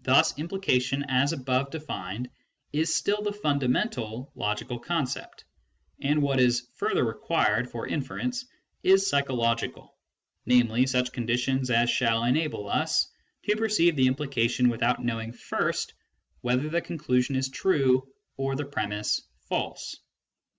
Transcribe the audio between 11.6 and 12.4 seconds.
as shall